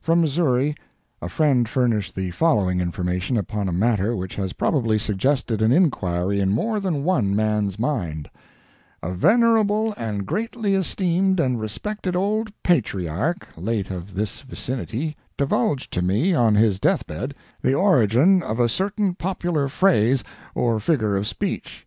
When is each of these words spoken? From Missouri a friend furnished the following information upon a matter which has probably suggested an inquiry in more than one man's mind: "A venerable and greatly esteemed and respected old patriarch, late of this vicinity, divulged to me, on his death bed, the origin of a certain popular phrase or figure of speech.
From 0.00 0.22
Missouri 0.22 0.74
a 1.20 1.28
friend 1.28 1.68
furnished 1.68 2.14
the 2.14 2.30
following 2.30 2.80
information 2.80 3.36
upon 3.36 3.68
a 3.68 3.70
matter 3.70 4.16
which 4.16 4.34
has 4.36 4.54
probably 4.54 4.98
suggested 4.98 5.60
an 5.60 5.72
inquiry 5.72 6.40
in 6.40 6.52
more 6.52 6.80
than 6.80 7.04
one 7.04 7.36
man's 7.36 7.78
mind: 7.78 8.30
"A 9.02 9.12
venerable 9.12 9.92
and 9.98 10.24
greatly 10.24 10.74
esteemed 10.74 11.38
and 11.38 11.60
respected 11.60 12.16
old 12.16 12.50
patriarch, 12.62 13.46
late 13.58 13.90
of 13.90 14.14
this 14.14 14.40
vicinity, 14.40 15.18
divulged 15.36 15.92
to 15.92 16.00
me, 16.00 16.32
on 16.32 16.54
his 16.54 16.80
death 16.80 17.06
bed, 17.06 17.34
the 17.60 17.74
origin 17.74 18.42
of 18.42 18.58
a 18.58 18.70
certain 18.70 19.14
popular 19.16 19.68
phrase 19.68 20.24
or 20.54 20.80
figure 20.80 21.14
of 21.14 21.26
speech. 21.26 21.84